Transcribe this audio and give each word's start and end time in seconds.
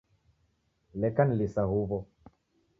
Leka 1.03 1.23
nilisa 1.29 1.69
huw'o. 1.73 1.99